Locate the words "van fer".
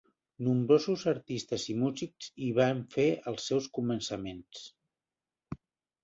2.59-3.05